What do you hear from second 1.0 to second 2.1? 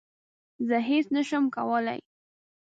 نه شم کولای